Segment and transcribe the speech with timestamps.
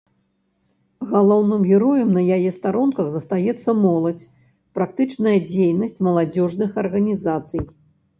[1.09, 4.27] Галоўным героем на яе старонках застаецца моладзь,
[4.79, 7.63] практычная дзейнасць маладзёжных арганізацый.